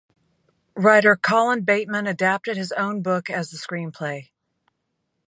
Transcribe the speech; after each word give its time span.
Writer 0.75 1.15
Colin 1.15 1.61
Bateman 1.63 2.07
adapted 2.07 2.57
his 2.57 2.71
own 2.71 3.03
book 3.03 3.29
as 3.29 3.51
the 3.51 3.57
screenplay. 3.59 4.31